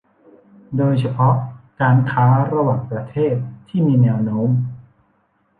[0.77, 1.35] โดยเฉพาะ
[1.81, 3.35] การค้าระหว่างประเทศ
[3.69, 4.49] ที่มีแนวโน้ม